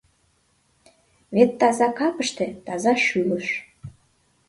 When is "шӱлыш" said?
3.07-3.47